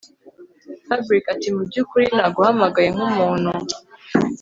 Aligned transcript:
Fabric 0.85 1.25
atimubyukuri 1.33 2.05
naguhamagaye 2.17 2.89
nkumuntu 2.95 3.51